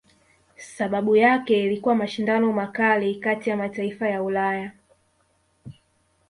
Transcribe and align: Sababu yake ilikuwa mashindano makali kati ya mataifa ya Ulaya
Sababu 0.57 1.15
yake 1.15 1.63
ilikuwa 1.63 1.95
mashindano 1.95 2.53
makali 2.53 3.15
kati 3.15 3.49
ya 3.49 3.57
mataifa 3.57 4.07
ya 4.09 4.23
Ulaya 4.23 4.71